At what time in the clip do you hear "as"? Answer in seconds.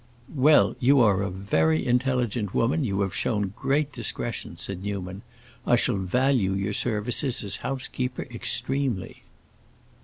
7.43-7.57